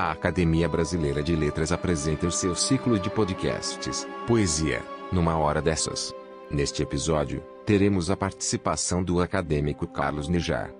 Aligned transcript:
A 0.00 0.12
Academia 0.12 0.68
Brasileira 0.68 1.24
de 1.24 1.34
Letras 1.34 1.72
apresenta 1.72 2.24
o 2.24 2.30
seu 2.30 2.54
ciclo 2.54 3.00
de 3.00 3.10
podcasts, 3.10 4.06
Poesia, 4.28 4.80
numa 5.10 5.36
hora 5.36 5.60
dessas. 5.60 6.14
Neste 6.48 6.84
episódio, 6.84 7.42
teremos 7.66 8.08
a 8.08 8.16
participação 8.16 9.02
do 9.02 9.20
acadêmico 9.20 9.88
Carlos 9.88 10.28
Nejar. 10.28 10.72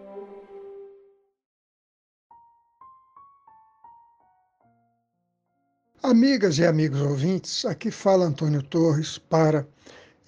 Amigas 6.00 6.59
e 6.59 6.64
amigos 6.64 7.00
ouvintes, 7.00 7.64
aqui 7.64 7.91
fala 7.91 8.25
Antônio 8.25 8.62
Torres 8.62 9.19
para, 9.19 9.66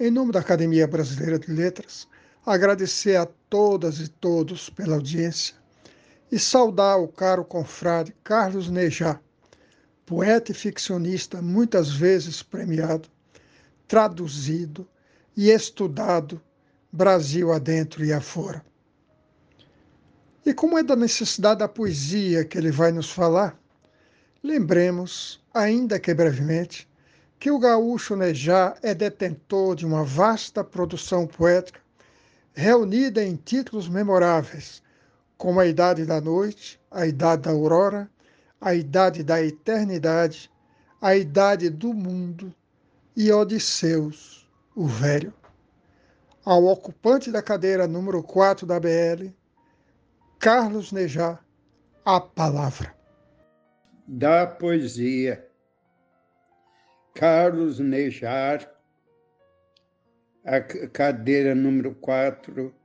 em 0.00 0.10
nome 0.10 0.32
da 0.32 0.40
Academia 0.40 0.88
Brasileira 0.88 1.38
de 1.38 1.52
Letras, 1.52 2.08
agradecer 2.44 3.14
a 3.14 3.24
todas 3.48 4.00
e 4.00 4.08
todos 4.08 4.68
pela 4.68 4.96
audiência 4.96 5.59
e 6.30 6.38
saudar 6.38 6.98
o 6.98 7.08
caro 7.08 7.44
confrade 7.44 8.14
Carlos 8.22 8.70
Nejá, 8.70 9.18
poeta 10.06 10.52
e 10.52 10.54
ficcionista 10.54 11.42
muitas 11.42 11.90
vezes 11.90 12.42
premiado, 12.42 13.08
traduzido 13.88 14.86
e 15.36 15.50
estudado 15.50 16.40
Brasil 16.92 17.52
adentro 17.52 18.04
e 18.04 18.12
afora. 18.12 18.64
E 20.44 20.54
como 20.54 20.78
é 20.78 20.82
da 20.82 20.96
necessidade 20.96 21.60
da 21.60 21.68
poesia 21.68 22.44
que 22.44 22.56
ele 22.56 22.70
vai 22.70 22.92
nos 22.92 23.10
falar, 23.10 23.58
lembremos, 24.42 25.42
ainda 25.52 25.98
que 25.98 26.14
brevemente, 26.14 26.88
que 27.38 27.50
o 27.50 27.58
gaúcho 27.58 28.16
Nejá 28.16 28.76
é 28.82 28.94
detentor 28.94 29.74
de 29.74 29.86
uma 29.86 30.04
vasta 30.04 30.62
produção 30.62 31.26
poética 31.26 31.80
reunida 32.52 33.24
em 33.24 33.36
títulos 33.36 33.88
memoráveis 33.88 34.82
como 35.40 35.58
a 35.58 35.64
idade 35.64 36.04
da 36.04 36.20
noite, 36.20 36.78
a 36.90 37.06
idade 37.06 37.44
da 37.44 37.50
aurora, 37.50 38.10
a 38.60 38.74
idade 38.74 39.24
da 39.24 39.42
eternidade, 39.42 40.50
a 41.00 41.16
idade 41.16 41.70
do 41.70 41.94
mundo 41.94 42.54
e 43.16 43.32
Odisseus, 43.32 44.46
o 44.76 44.86
velho. 44.86 45.32
Ao 46.44 46.62
ocupante 46.66 47.32
da 47.32 47.40
cadeira 47.40 47.88
número 47.88 48.22
4 48.22 48.66
da 48.66 48.78
BL, 48.78 49.30
Carlos 50.38 50.92
Nejar, 50.92 51.42
a 52.04 52.20
palavra. 52.20 52.94
Da 54.06 54.46
poesia. 54.46 55.48
Carlos 57.14 57.78
Nejar, 57.78 58.70
a 60.44 60.60
cadeira 60.60 61.54
número 61.54 61.94
4 61.94 62.78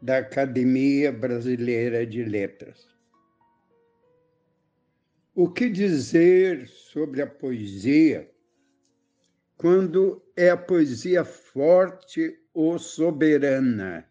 da 0.00 0.18
Academia 0.18 1.10
Brasileira 1.12 2.06
de 2.06 2.22
Letras. 2.24 2.86
O 5.34 5.50
que 5.50 5.68
dizer 5.68 6.66
sobre 6.68 7.22
a 7.22 7.26
poesia 7.26 8.30
quando 9.56 10.22
é 10.36 10.50
a 10.50 10.56
poesia 10.56 11.24
forte 11.24 12.38
ou 12.54 12.78
soberana 12.78 14.06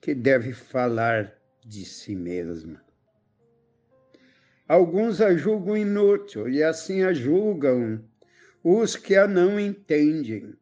que 0.00 0.14
deve 0.14 0.52
falar 0.52 1.36
de 1.64 1.84
si 1.84 2.14
mesma? 2.14 2.84
Alguns 4.68 5.20
a 5.20 5.34
julgam 5.36 5.76
inútil 5.76 6.48
e 6.48 6.62
assim 6.62 7.02
a 7.02 7.12
julgam 7.12 8.04
os 8.62 8.96
que 8.96 9.14
a 9.14 9.28
não 9.28 9.60
entendem. 9.60 10.54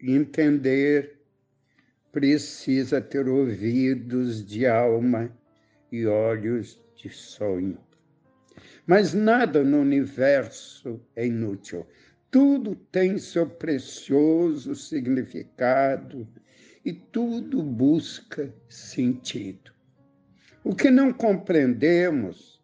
Entender 0.00 1.19
precisa 2.12 3.00
ter 3.00 3.28
ouvidos 3.28 4.44
de 4.44 4.66
alma 4.66 5.30
e 5.90 6.06
olhos 6.06 6.82
de 6.96 7.08
sonho. 7.08 7.78
Mas 8.86 9.14
nada 9.14 9.62
no 9.62 9.80
universo 9.80 11.00
é 11.14 11.26
inútil. 11.26 11.86
Tudo 12.30 12.74
tem 12.74 13.18
seu 13.18 13.46
precioso 13.46 14.74
significado 14.74 16.28
e 16.84 16.92
tudo 16.92 17.62
busca 17.62 18.52
sentido. 18.68 19.72
O 20.62 20.74
que 20.74 20.90
não 20.90 21.12
compreendemos 21.12 22.60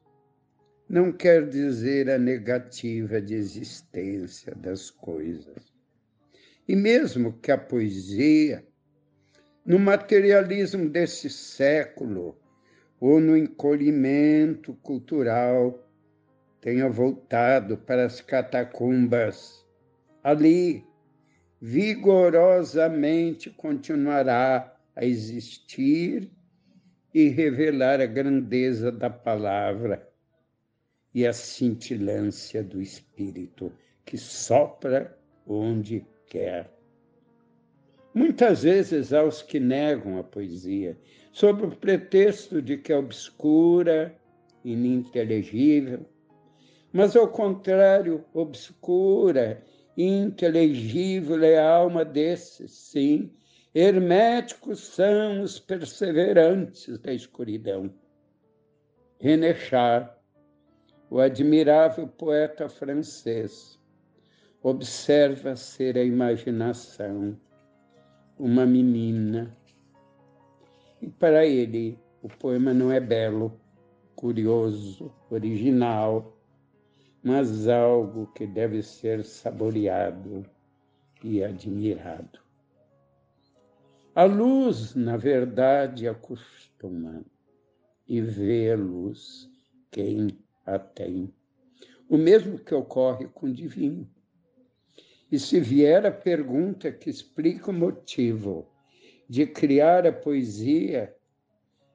não 0.89 1.11
quer 1.11 1.49
dizer 1.49 2.09
a 2.11 2.19
negativa 2.19 3.21
de 3.21 3.35
existência 3.35 4.55
das 4.55 4.91
coisas. 4.91 5.75
E 6.69 6.77
mesmo 6.77 7.33
que 7.41 7.51
a 7.51 7.59
poesia 7.59 8.65
no 9.67 9.81
materialismo 9.81 10.89
desse 10.89 11.29
século 11.29 12.39
ou 13.01 13.19
no 13.19 13.37
encolhimento 13.37 14.73
cultural 14.75 15.83
tenha 16.61 16.89
voltado 16.89 17.77
para 17.77 18.07
as 18.07 18.21
catacumbas. 18.21 19.67
Ali, 20.23 20.85
vigorosamente 21.61 23.51
continuará 23.51 24.73
a 24.95 25.05
existir 25.05 26.31
e 27.13 27.29
revelar 27.29 28.01
a 28.01 28.07
grandeza 28.07 28.93
da 28.93 29.11
palavra 29.11 30.09
e 31.13 31.27
a 31.27 31.33
cintilância 31.33 32.63
do 32.63 32.81
espírito 32.81 33.73
que 34.05 34.17
sopra 34.17 35.19
onde 35.47 36.07
quer. 36.27 36.76
Muitas 38.17 38.63
vezes 38.63 39.13
há 39.13 39.23
os 39.23 39.43
que 39.43 39.61
negam 39.61 40.19
a 40.19 40.25
poesia, 40.25 40.97
sob 41.33 41.67
o 41.67 41.77
pretexto 41.77 42.63
de 42.63 42.79
que 42.79 42.91
é 42.91 42.97
obscura, 42.97 44.17
ininteligível. 44.65 46.01
Mas, 46.91 47.15
ao 47.15 47.29
contrário, 47.29 48.25
obscura 48.33 49.63
inteligível 49.99 51.45
é 51.45 51.59
a 51.59 51.71
alma 51.71 52.07
desses, 52.07 52.71
sim. 52.73 53.31
Herméticos 53.75 54.81
são 54.81 55.43
os 55.43 55.59
perseverantes 55.59 56.97
da 57.01 57.13
escuridão. 57.13 57.93
René 59.21 59.53
Char, 59.53 60.19
o 61.11 61.21
admirável 61.21 62.09
poeta 62.09 62.67
francês, 62.67 63.79
observa 64.63 65.55
ser 65.55 65.99
a 65.99 66.03
imaginação 66.03 67.37
uma 68.39 68.67
menina. 68.67 69.57
E 71.01 71.09
para 71.09 71.47
ele, 71.47 71.99
o 72.23 72.29
poema 72.29 72.73
não 72.73 72.91
é 72.91 73.01
belo, 73.01 73.59
curioso, 74.15 75.13
original, 75.31 76.37
mas 77.23 77.69
algo 77.69 78.27
que 78.35 78.47
deve 78.47 78.83
ser 78.83 79.25
saboreado 79.25 80.45
e 81.23 81.43
admirado. 81.43 82.41
A 84.15 84.25
luz, 84.25 84.95
na 84.95 85.17
verdade, 85.17 86.09
acostuma 86.09 87.23
e 88.09 88.21
vê 88.21 88.73
a 88.73 88.77
luz 88.77 89.51
quem 89.91 90.39
a 90.65 90.79
tem. 90.79 91.33
O 92.09 92.17
mesmo 92.17 92.59
que 92.59 92.75
ocorre 92.75 93.27
com 93.29 93.47
o 93.47 93.53
divino. 93.53 94.09
E 95.31 95.39
se 95.39 95.59
vier 95.59 96.07
a 96.07 96.13
pergunta 96.13 96.93
que 96.93 97.11
explica 97.11 97.71
o 97.71 97.75
motivo 97.75 98.69
de 99.29 99.45
criar 99.47 100.07
a 100.07 100.13
poesia, 100.13 101.15